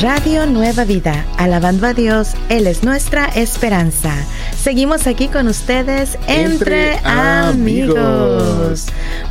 [0.00, 4.14] Radio Nueva Vida, alabando a Dios, Él es nuestra esperanza.
[4.58, 8.86] Seguimos aquí con ustedes entre, amigos.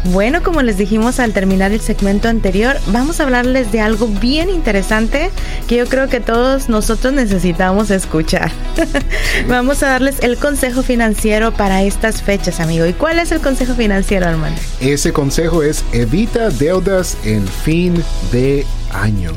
[0.06, 4.52] Bueno, como les dijimos al terminar el segmento anterior, vamos a hablarles de algo bien
[4.52, 5.32] interesante
[5.68, 8.52] que yo creo que todos nosotros necesitamos escuchar.
[9.48, 12.86] vamos a darles el consejo financiero para estas fechas, amigo.
[12.86, 14.56] ¿Y cuál es el consejo financiero, hermano?
[14.82, 19.32] Ese consejo es evita deudas en fin de año.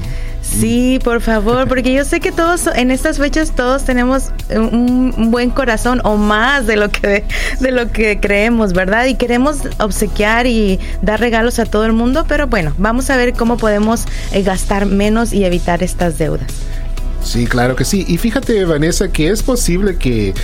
[0.53, 5.51] Sí, por favor, porque yo sé que todos en estas fechas todos tenemos un, buen
[5.51, 7.25] corazón o más de lo que
[7.61, 9.07] de lo que creemos, ¿verdad?
[9.07, 13.33] Y queremos obsequiar y dar regalos a todo el mundo, pero bueno, vamos a ver
[13.33, 16.72] cómo podemos eh, gastar menos y evitar estas deudas.
[17.25, 18.05] Sí, claro que sí.
[18.09, 20.35] Y fíjate, Vanessa, que es posible que,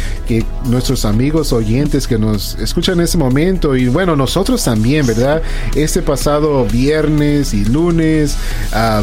[0.64, 5.42] nuestros amigos oyentes que nos escuchan en ese momento, y bueno, nosotros también, ¿verdad?
[5.74, 8.36] Este pasado viernes y lunes,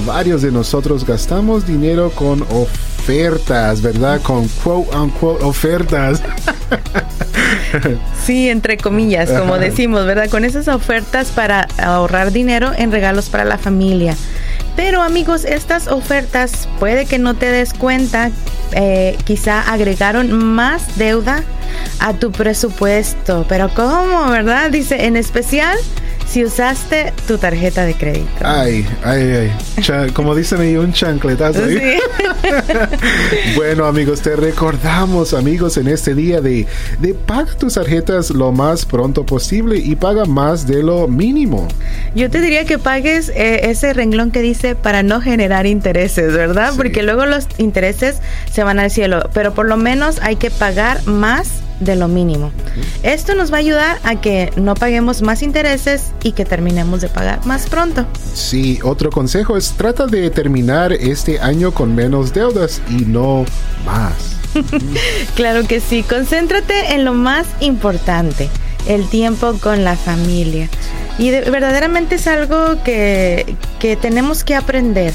[0.06, 4.22] varios de nosotros gastamos dinero con ofertas, ¿verdad?
[4.22, 6.22] Con quote unquote ofertas.
[8.26, 10.30] Sí, entre comillas, como decimos, ¿verdad?
[10.30, 14.16] Con esas ofertas para ahorrar dinero en regalos para la familia.
[14.76, 18.32] Pero amigos, estas ofertas puede que no te des cuenta,
[18.74, 21.44] eh, quizá agregaron más deuda
[22.00, 23.46] a tu presupuesto.
[23.48, 24.70] Pero ¿cómo, verdad?
[24.70, 25.78] Dice, en especial
[26.28, 28.30] si usaste tu tarjeta de crédito.
[28.42, 29.52] Ay, ay,
[29.88, 30.12] ay.
[30.12, 31.62] como dicen ahí, un chancletazo.
[33.56, 36.68] bueno, amigos, te recordamos, amigos, en este día de,
[37.00, 41.68] de paga tus tarjetas lo más pronto posible y paga más de lo mínimo.
[42.16, 46.74] Yo te diría que pagues eh, ese renglón que dice para no generar intereses, ¿verdad?
[46.76, 48.18] Porque luego los intereses
[48.52, 52.52] se van al cielo, pero por lo menos hay que pagar más de lo mínimo.
[53.04, 57.10] Esto nos va a ayudar a que no paguemos más intereses y que terminemos de
[57.10, 58.06] pagar más pronto.
[58.34, 63.46] Sí, otro consejo es trata de terminar este año con menos deudas y no
[63.86, 64.14] más.
[65.36, 68.50] claro que sí, concéntrate en lo más importante,
[68.88, 70.70] el tiempo con la familia.
[71.18, 75.14] Y verdaderamente es algo que, que tenemos que aprender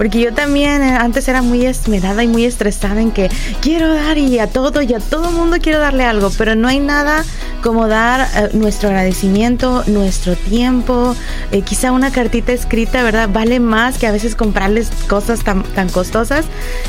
[0.00, 3.28] porque yo también eh, antes era muy esmerada y muy estresada en que
[3.60, 6.80] quiero dar y a todo y a todo mundo quiero darle algo, pero no hay
[6.80, 7.22] nada
[7.62, 11.14] como dar eh, nuestro agradecimiento, nuestro tiempo,
[11.52, 13.28] eh, quizá una cartita escrita, ¿verdad?
[13.30, 16.46] Vale más que a veces comprarles cosas tan, tan costosas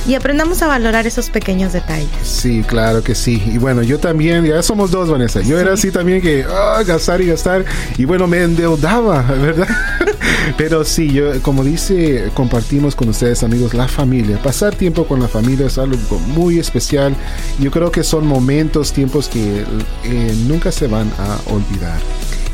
[0.08, 2.08] y aprendamos a valorar esos pequeños detalles.
[2.24, 3.44] Sí, claro que sí.
[3.46, 5.42] Y bueno, yo también, ya somos dos, Vanessa.
[5.42, 7.66] Yo era así también que ah, gastar y gastar
[7.98, 9.68] y bueno, me endeudaba, ¿verdad?
[10.58, 14.42] pero sí, yo, como dice, compartimos con ustedes amigos la familia.
[14.42, 17.16] Pasar tiempo con la familia es algo muy especial.
[17.60, 19.64] Yo creo que son momentos, tiempos que
[20.04, 22.00] eh, nunca se van a olvidar.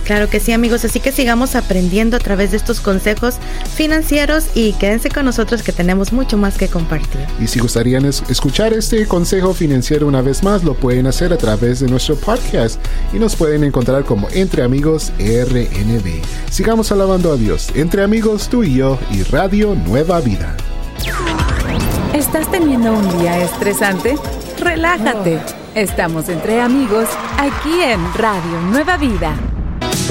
[0.07, 3.35] Claro que sí amigos, así que sigamos aprendiendo a través de estos consejos
[3.75, 7.19] financieros y quédense con nosotros que tenemos mucho más que compartir.
[7.41, 11.81] Y si gustarían escuchar este consejo financiero una vez más, lo pueden hacer a través
[11.81, 12.79] de nuestro podcast
[13.11, 16.21] y nos pueden encontrar como Entre Amigos RNB.
[16.49, 20.55] Sigamos alabando a Dios, Entre Amigos tú y yo y Radio Nueva Vida.
[22.13, 24.15] ¿Estás teniendo un día estresante?
[24.57, 25.41] Relájate.
[25.75, 29.35] Estamos entre amigos aquí en Radio Nueva Vida.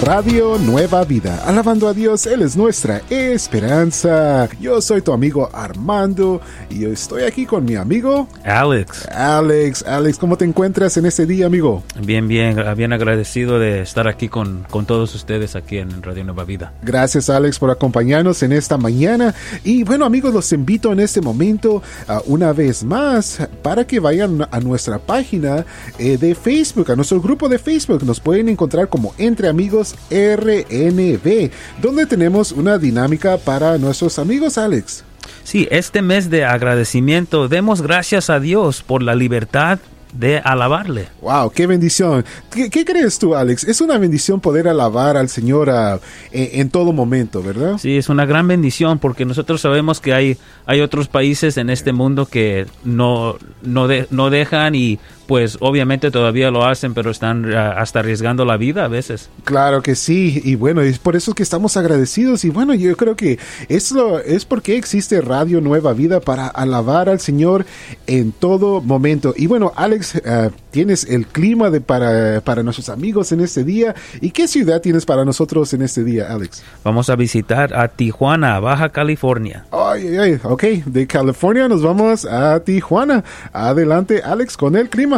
[0.03, 1.43] Radio Nueva Vida.
[1.47, 4.49] Alabando a Dios, Él es nuestra esperanza.
[4.61, 9.09] Yo soy tu amigo Armando y estoy aquí con mi amigo Alex.
[9.09, 11.83] Alex, Alex, ¿cómo te encuentras en este día, amigo?
[12.03, 16.45] Bien, bien, bien agradecido de estar aquí con, con todos ustedes aquí en Radio Nueva
[16.45, 16.73] Vida.
[16.83, 19.35] Gracias, Alex, por acompañarnos en esta mañana.
[19.65, 24.47] Y bueno, amigos, los invito en este momento uh, una vez más para que vayan
[24.51, 25.65] a nuestra página
[25.99, 28.05] eh, de Facebook, a nuestro grupo de Facebook.
[28.05, 31.51] Nos pueden encontrar como Entre Amigos RNB,
[31.81, 35.05] donde tenemos una dinámica para nuestros amigos, Alex.
[35.45, 39.79] Sí, este mes de agradecimiento demos gracias a Dios por la libertad
[40.13, 41.09] de alabarle.
[41.21, 42.25] Wow, qué bendición.
[42.51, 43.65] ¿Qué, crees tú, Alex?
[43.65, 46.01] Es una bendición poder alabar al Señor ah,
[46.33, 47.79] en, todo momento, ¿verdad?
[47.79, 51.93] Sí, es una gran bendición porque nosotros sabemos que hay, hay otros países en este
[51.93, 57.75] mundo que no, no, no dejan y pues obviamente todavía lo hacen, pero están ah,
[57.79, 59.29] hasta arriesgando la vida a veces.
[59.45, 63.17] Claro que sí, y bueno, es por eso que estamos agradecidos y bueno, yo creo
[63.17, 63.39] que
[63.69, 67.67] eso es porque existe Radio Nueva Vida para alabar al Señor
[68.07, 69.35] en todo momento.
[69.37, 73.95] Y bueno, Alex, ah, tienes el clima de para, para nuestros amigos en este día.
[74.21, 76.63] ¿Y qué ciudad tienes para nosotros en este día, Alex?
[76.85, 79.65] Vamos a visitar a Tijuana, Baja California.
[79.73, 83.25] Ay, ay, ok, de California nos vamos a Tijuana.
[83.53, 85.16] Adelante, Alex, con el clima.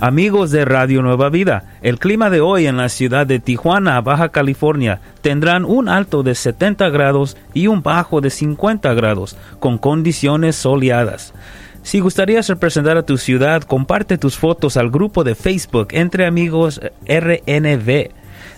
[0.00, 4.28] Amigos de Radio Nueva Vida, el clima de hoy en la ciudad de Tijuana, Baja
[4.28, 10.54] California, tendrán un alto de 70 grados y un bajo de 50 grados, con condiciones
[10.54, 11.34] soleadas.
[11.82, 16.80] Si gustarías representar a tu ciudad, comparte tus fotos al grupo de Facebook Entre Amigos
[17.06, 18.10] RNV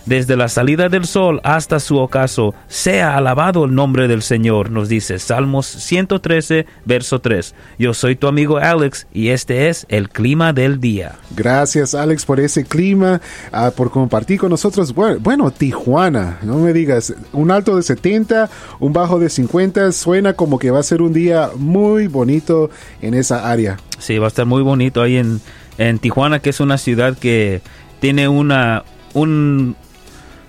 [0.05, 4.89] desde la salida del sol hasta su ocaso, sea alabado el nombre del Señor, nos
[4.89, 7.55] dice Salmos 113, verso 3.
[7.77, 11.15] Yo soy tu amigo Alex y este es el clima del día.
[11.35, 13.21] Gracias Alex por ese clima,
[13.51, 14.93] ah, por compartir con nosotros.
[14.93, 18.49] Bueno, Tijuana, no me digas, un alto de 70,
[18.79, 22.69] un bajo de 50, suena como que va a ser un día muy bonito
[23.01, 23.77] en esa área.
[23.99, 25.41] Sí, va a estar muy bonito ahí en,
[25.77, 27.61] en Tijuana, que es una ciudad que
[27.99, 28.83] tiene una,
[29.13, 29.75] un,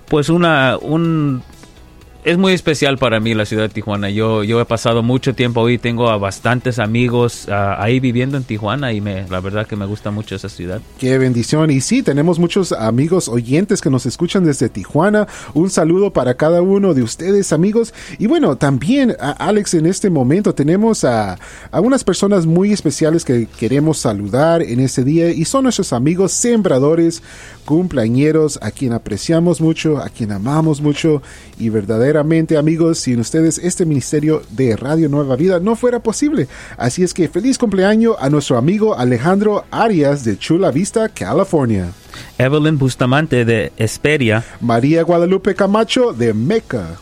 [0.09, 1.43] pues una, un,
[2.25, 4.09] es muy especial para mí la ciudad de Tijuana.
[4.09, 8.93] Yo, yo he pasado mucho tiempo ahí, tengo a bastantes amigos ahí viviendo en Tijuana
[8.93, 10.81] y me, la verdad que me gusta mucho esa ciudad.
[10.99, 11.69] Qué bendición.
[11.69, 15.27] Y sí, tenemos muchos amigos oyentes que nos escuchan desde Tijuana.
[15.53, 17.93] Un saludo para cada uno de ustedes, amigos.
[18.17, 21.37] Y bueno, también, Alex, en este momento tenemos a,
[21.71, 26.31] a unas personas muy especiales que queremos saludar en este día y son nuestros amigos
[26.31, 27.21] sembradores,
[27.65, 31.21] cumpleañeros, a quien apreciamos mucho, a quien amamos mucho
[31.59, 36.47] y verdaderamente amigos, sin ustedes este ministerio de Radio Nueva Vida no fuera posible.
[36.77, 41.91] Así es que feliz cumpleaños a nuestro amigo Alejandro Arias de Chula Vista, California.
[42.37, 44.43] Evelyn Bustamante de Esperia.
[44.61, 46.97] María Guadalupe Camacho de Meca.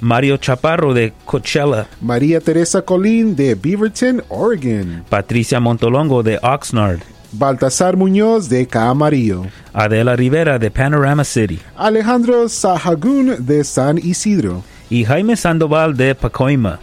[0.00, 1.86] Mario Chaparro de Coachella.
[2.00, 5.04] María Teresa Colín de Beaverton, Oregon.
[5.08, 7.00] Patricia Montolongo de Oxnard.
[7.32, 9.46] Baltasar Muñoz de Camarillo.
[9.72, 11.58] Adela Rivera de Panorama City.
[11.76, 14.62] Alejandro Sahagún de San Isidro.
[14.90, 16.78] Y Jaime Sandoval de Pacoima.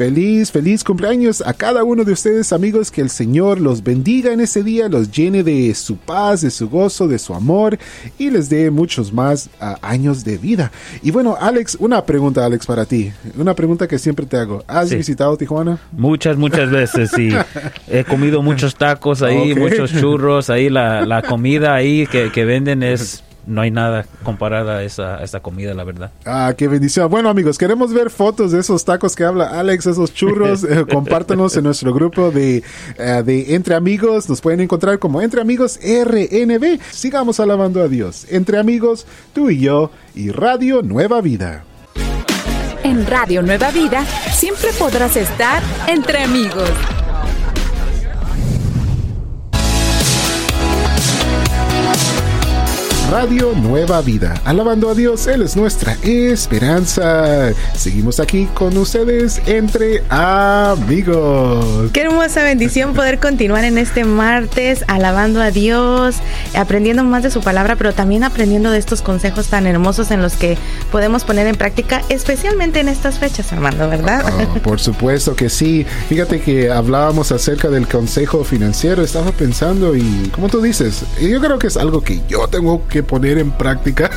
[0.00, 4.40] Feliz, feliz cumpleaños a cada uno de ustedes amigos, que el Señor los bendiga en
[4.40, 7.78] ese día, los llene de su paz, de su gozo, de su amor
[8.16, 10.72] y les dé muchos más ah, años de vida.
[11.02, 14.64] Y bueno, Alex, una pregunta Alex para ti, una pregunta que siempre te hago.
[14.66, 15.78] ¿Has visitado Tijuana?
[15.92, 17.28] Muchas, muchas veces, sí.
[17.86, 22.82] He comido muchos tacos ahí, muchos churros, ahí la, la comida ahí que, que venden
[22.82, 26.10] es no hay nada comparada a esa, esa comida, la verdad.
[26.24, 27.10] Ah, qué bendición.
[27.10, 30.64] Bueno, amigos, queremos ver fotos de esos tacos que habla Alex, esos churros.
[30.70, 32.62] Eh, compártanos en nuestro grupo de,
[32.96, 34.28] eh, de Entre Amigos.
[34.28, 36.78] Nos pueden encontrar como Entre Amigos RNB.
[36.92, 38.26] Sigamos alabando a Dios.
[38.30, 41.64] Entre Amigos, tú y yo y Radio Nueva Vida.
[42.84, 46.70] En Radio Nueva Vida siempre podrás estar entre amigos.
[53.10, 54.40] Radio Nueva Vida.
[54.44, 57.52] Alabando a Dios, Él es nuestra esperanza.
[57.74, 61.90] Seguimos aquí con ustedes entre amigos.
[61.92, 66.18] Qué hermosa bendición poder continuar en este martes alabando a Dios,
[66.54, 70.34] aprendiendo más de su palabra, pero también aprendiendo de estos consejos tan hermosos en los
[70.34, 70.56] que
[70.92, 74.24] podemos poner en práctica, especialmente en estas fechas, Armando, ¿verdad?
[74.54, 75.84] Oh, por supuesto que sí.
[76.08, 81.58] Fíjate que hablábamos acerca del consejo financiero, estaba pensando y como tú dices, yo creo
[81.58, 84.10] que es algo que yo tengo que poner en práctica.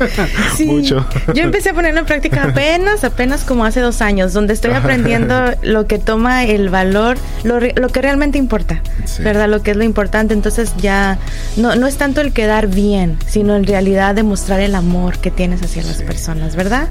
[0.64, 1.06] Mucho.
[1.34, 5.34] Yo empecé a ponerlo en práctica apenas, apenas como hace dos años, donde estoy aprendiendo
[5.62, 8.82] lo que toma el valor, lo, que realmente importa,
[9.20, 9.48] ¿verdad?
[9.48, 10.34] Lo que es lo importante.
[10.34, 11.18] Entonces ya
[11.56, 15.62] no, no es tanto el quedar bien, sino en realidad demostrar el amor que tienes
[15.62, 16.88] hacia las personas, ¿verdad?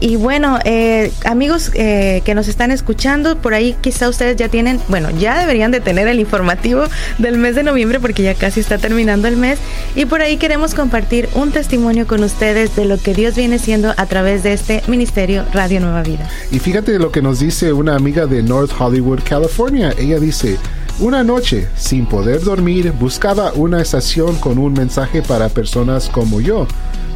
[0.00, 4.80] Y bueno, eh, amigos eh, que nos están escuchando, por ahí quizá ustedes ya tienen,
[4.88, 6.84] bueno, ya deberían de tener el informativo
[7.18, 9.58] del mes de noviembre porque ya casi está terminando el mes
[9.94, 13.94] y por ahí queremos compartir un testimonio con ustedes de lo que Dios viene siendo
[13.96, 16.28] a través de este ministerio Radio Nueva Vida.
[16.50, 19.92] Y fíjate lo que nos dice una amiga de North Hollywood, California.
[19.98, 20.58] Ella dice,
[20.98, 26.66] una noche, sin poder dormir, buscaba una estación con un mensaje para personas como yo,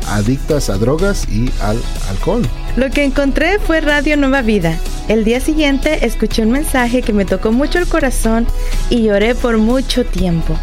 [0.08, 2.42] adictas a drogas y al alcohol.
[2.76, 4.76] Lo que encontré fue Radio Nueva Vida.
[5.08, 8.46] El día siguiente escuché un mensaje que me tocó mucho el corazón
[8.90, 10.56] y lloré por mucho tiempo.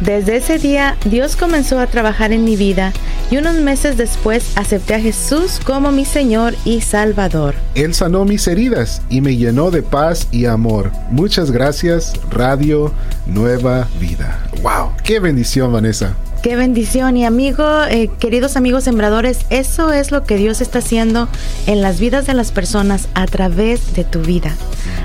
[0.00, 2.92] Desde ese día Dios comenzó a trabajar en mi vida
[3.30, 7.54] y unos meses después acepté a Jesús como mi Señor y Salvador.
[7.74, 10.92] Él sanó mis heridas y me llenó de paz y amor.
[11.10, 12.92] Muchas gracias, Radio
[13.26, 14.38] Nueva Vida.
[14.62, 14.92] ¡Wow!
[15.02, 16.14] ¡Qué bendición, Vanessa!
[16.42, 21.28] Qué bendición y amigo, eh, queridos amigos sembradores, eso es lo que Dios está haciendo
[21.66, 24.54] en las vidas de las personas a través de tu vida,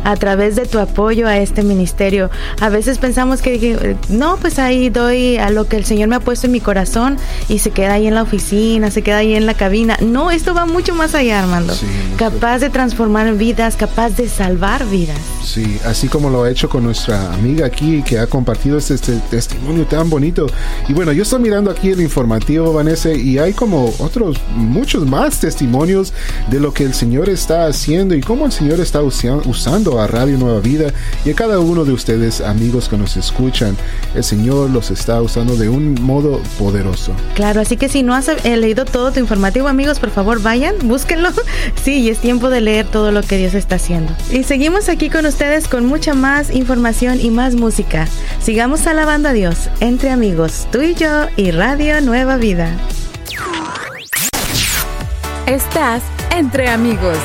[0.04, 2.30] a través de tu apoyo a este ministerio.
[2.60, 6.20] A veces pensamos que no, pues ahí doy a lo que el Señor me ha
[6.20, 7.18] puesto en mi corazón
[7.50, 9.98] y se queda ahí en la oficina, se queda ahí en la cabina.
[10.00, 11.74] No, esto va mucho más allá, Armando.
[12.18, 15.18] capaz de transformar vidas, capaz de salvar vidas.
[15.44, 19.18] Sí, así como lo ha hecho con nuestra amiga aquí que ha compartido este, este
[19.32, 20.46] testimonio tan bonito.
[20.88, 25.40] Y bueno, yo estoy mirando aquí el informativo, Vanessa, y hay como otros, muchos más
[25.40, 26.14] testimonios
[26.50, 30.38] de lo que el Señor está haciendo y cómo el Señor está usando a Radio
[30.38, 30.94] Nueva Vida
[31.26, 33.78] y a cada uno de ustedes, amigos que nos escuchan.
[34.16, 37.14] El Señor los está usando de un modo poderoso.
[37.36, 40.76] Claro, así que si no has eh, leído todo tu informativo, amigos, por favor vayan,
[40.84, 41.30] búsquenlo.
[41.84, 44.14] Sí, y es tiempo de leer todo lo que Dios está haciendo.
[44.32, 48.08] Y seguimos aquí con ustedes con mucha más información y más música.
[48.42, 52.70] Sigamos alabando a Dios entre amigos, tú y yo y Radio Nueva Vida.
[55.46, 57.18] Estás entre amigos.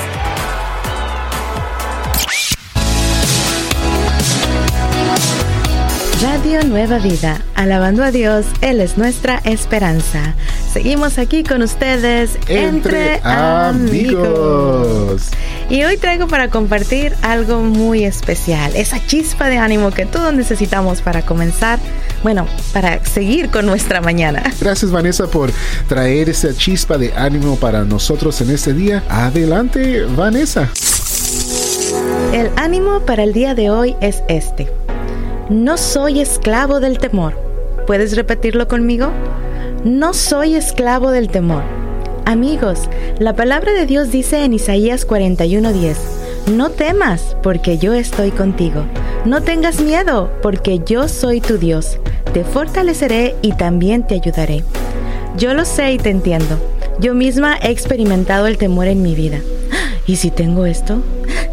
[6.21, 10.35] Radio Nueva Vida, alabando a Dios, Él es nuestra esperanza.
[10.73, 14.17] Seguimos aquí con ustedes entre, amigos.
[15.69, 21.03] Y hoy traigo para compartir algo muy especial, esa chispa de ánimo que todos necesitamos
[21.03, 21.81] para comenzar,
[22.23, 24.45] bueno, para seguir con nuestra mañana.
[24.61, 25.51] Gracias Vanessa por
[25.89, 29.03] traer esa chispa de ánimo para nosotros en este día.
[29.09, 30.71] Adelante Vanessa.
[32.33, 34.71] El ánimo para el día de hoy es este.
[35.51, 37.35] No soy esclavo del temor.
[37.89, 39.11] ¿Puedes repetirlo conmigo?
[39.85, 41.86] No soy esclavo del temor.
[42.29, 42.91] Amigos,
[43.21, 45.97] la palabra de Dios dice en Isaías 41:10,
[46.57, 48.85] no temas, porque yo estoy contigo.
[49.25, 52.01] No tengas miedo, porque yo soy tu Dios.
[52.33, 54.65] Te fortaleceré y también te ayudaré.
[55.39, 56.59] Yo lo sé y te entiendo.
[56.99, 59.39] Yo misma he experimentado el temor en mi vida.
[60.09, 61.03] ¿Y si tengo esto?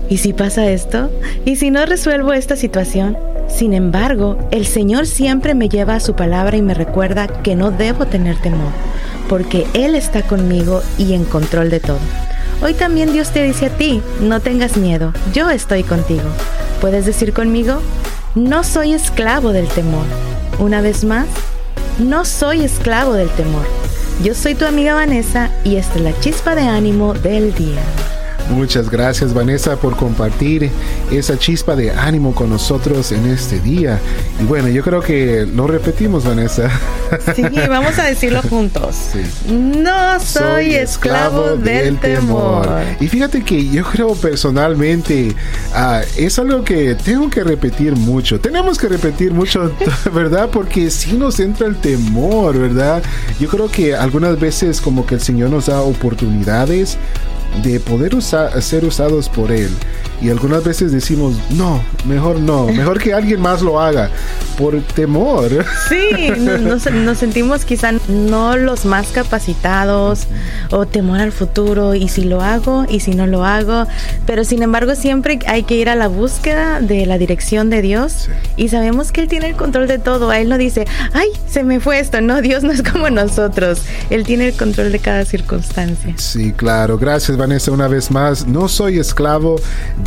[0.10, 1.12] ¿Y si pasa esto?
[1.46, 3.16] ¿Y si no resuelvo esta situación?
[3.56, 7.72] Sin embargo, el Señor siempre me lleva a su palabra y me recuerda que no
[7.72, 8.72] debo tener temor
[9.30, 12.00] porque Él está conmigo y en control de todo.
[12.62, 16.24] Hoy también Dios te dice a ti, no tengas miedo, yo estoy contigo.
[16.82, 17.80] ¿Puedes decir conmigo?
[18.36, 20.06] No soy esclavo del temor.
[20.60, 21.28] Una vez más,
[22.00, 23.66] no soy esclavo del temor.
[24.24, 27.82] Yo soy tu amiga Vanessa y esta es la chispa de ánimo del día.
[28.50, 30.70] Muchas gracias Vanessa por compartir
[31.12, 34.00] esa chispa de ánimo con nosotros en este día.
[34.40, 36.70] Y bueno, yo creo que lo repetimos Vanessa.
[37.36, 39.12] Sí, vamos a decirlo juntos.
[39.48, 42.68] No soy, esclavo, del, temor.
[43.00, 45.36] Y fíjate que yo creo personalmente
[45.74, 48.40] ah, es algo que tengo que repetir mucho.
[48.40, 49.72] Tenemos que repetir mucho,
[50.14, 50.50] ¿verdad?
[50.52, 53.02] Porque si nos entra el temor, ¿verdad?
[53.40, 56.98] Yo creo que algunas veces como que el Señor nos da oportunidades
[57.62, 59.70] de poder ser usados por Él.
[60.24, 64.10] Y algunas veces decimos, no, mejor no, mejor que alguien más lo haga,
[64.58, 65.66] por temor.
[65.90, 70.28] Sí, nos, nos sentimos quizá no los más capacitados
[70.72, 73.86] o temor al futuro, y si lo hago, y si no lo hago,
[74.26, 78.30] pero sin embargo siempre hay que ir a la búsqueda de la dirección de Dios
[78.56, 80.30] y sabemos que Él tiene el control de todo.
[80.30, 83.82] A Él no dice, ay, se me fue esto, no, Dios no es como nosotros,
[84.10, 86.14] Él tiene el control de cada circunstancia.
[86.18, 89.60] Sí, claro, gracias Vanessa una vez más, no soy esclavo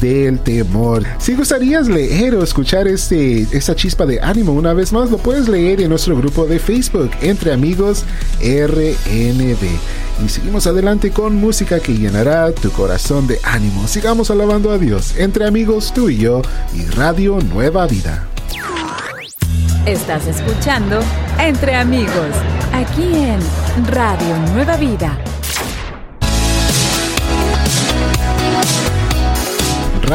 [0.07, 1.05] del temor.
[1.19, 5.49] Si gustarías leer o escuchar este, esta chispa de ánimo una vez más, lo puedes
[5.49, 8.05] leer en nuestro grupo de Facebook, Entre Amigos
[8.41, 9.65] RNB.
[10.25, 13.87] Y seguimos adelante con música que llenará tu corazón de ánimo.
[13.89, 18.27] Sigamos alabando a Dios, entre amigos tú y yo, y Radio Nueva Vida.
[19.87, 21.01] Estás escuchando
[21.39, 22.35] Entre Amigos,
[22.73, 23.39] aquí en
[23.87, 25.19] Radio Nueva Vida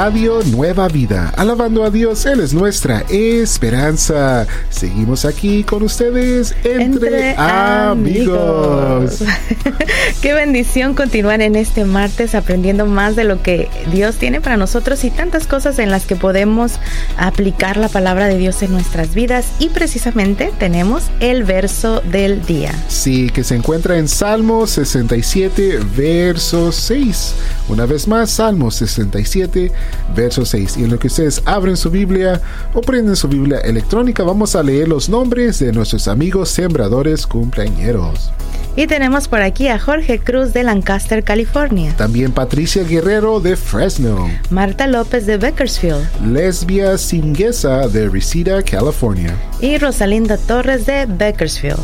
[0.03, 1.31] Radio Nueva Vida.
[1.37, 4.47] Alabando a Dios, Él es nuestra esperanza.
[4.71, 9.23] Seguimos aquí con ustedes entre, amigos.
[10.23, 15.03] Qué bendición continuar en este martes aprendiendo más de lo que Dios tiene para nosotros
[15.03, 16.79] y tantas cosas en las que podemos
[17.15, 19.45] aplicar la palabra de Dios en nuestras vidas.
[19.59, 22.71] Y precisamente tenemos el verso del día.
[22.87, 27.35] Sí, que se encuentra en Salmo 67, verso 6.
[27.69, 29.71] Una vez más, Salmo 67,
[30.15, 30.77] verso 6.
[30.77, 32.41] Y en lo que ustedes abren su Biblia
[32.73, 38.31] o prenden su Biblia electrónica, vamos a leer los nombres de nuestros amigos sembradores cumpleañeros.
[38.75, 41.93] Y tenemos por aquí a Jorge Cruz de Lancaster, California.
[41.97, 44.29] También Patricia Guerrero de Fresno.
[44.49, 46.07] Marta López de Bakersfield.
[46.25, 49.35] Lesbia Singuesa de Reseda, California.
[49.59, 51.81] Y Rosalinda Torres de Bakersfield.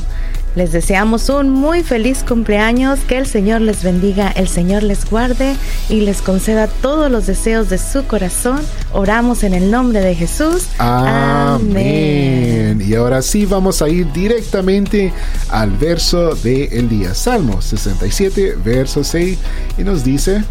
[0.57, 5.55] Les deseamos un muy feliz cumpleaños, que el Señor les bendiga, el Señor les guarde
[5.87, 8.59] y les conceda todos los deseos de su corazón.
[8.91, 10.65] Oramos en el nombre de Jesús.
[10.79, 12.81] Amén.
[12.83, 15.13] Y ahora sí vamos a ir directamente
[15.51, 17.13] al verso del día.
[17.13, 19.37] Salmo 67, verso 6,
[19.77, 20.43] y nos dice,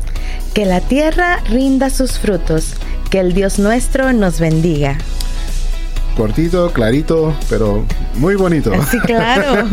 [0.55, 2.75] Que la tierra rinda sus frutos,
[3.11, 4.99] que el Dios nuestro nos bendiga
[6.17, 8.73] cortito, clarito, pero muy bonito.
[8.91, 9.69] Sí, claro.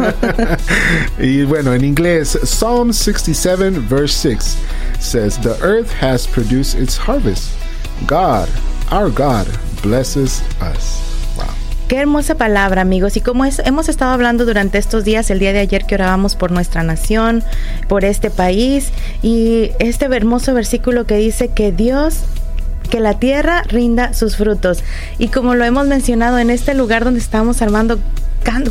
[1.20, 4.58] y bueno, en inglés, Psalm 67, verse 6
[5.00, 7.58] says, The earth has produced its harvest.
[8.06, 8.50] God,
[8.92, 9.48] our God,
[9.82, 11.02] blesses us.
[11.38, 11.46] Wow.
[11.88, 13.16] Qué hermosa palabra, amigos.
[13.18, 16.36] Y como es, hemos estado hablando durante estos días, el día de ayer que orábamos
[16.36, 17.44] por nuestra nación,
[17.88, 22.26] por este país, y este hermoso versículo que dice que Dios
[22.94, 24.84] que la tierra rinda sus frutos.
[25.18, 27.98] Y como lo hemos mencionado en este lugar donde estamos armando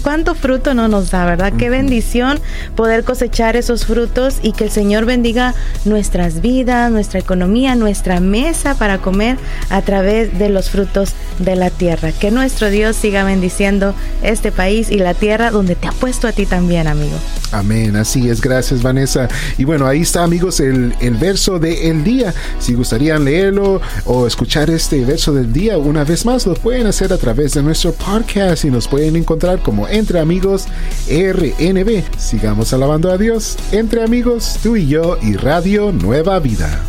[0.03, 1.53] cuánto fruto no nos da, ¿verdad?
[1.59, 2.39] Qué bendición
[2.77, 8.77] poder cosechar esos frutos y que el Señor bendiga nuestras vidas, nuestra economía, nuestra mesa
[8.77, 9.37] para comer
[9.71, 12.13] a través de los frutos de la tierra.
[12.13, 16.33] Que nuestro Dios siga bendiciendo este país y la tierra donde te ha puesto a
[16.33, 17.17] ti también, amigo.
[17.51, 19.29] Amén, así es, gracias Vanessa.
[19.59, 22.35] Y bueno, ahí está amigos el, el verso del día.
[22.59, 27.13] Si gustarían leerlo o escuchar este verso del día una vez más, lo pueden hacer
[27.13, 30.67] a través de nuestro podcast y nos pueden encontrar como Entre Amigos
[31.09, 32.03] RNB.
[32.19, 36.83] Sigamos alabando a Dios, Entre Amigos, tú y yo y Radio Nueva Vida.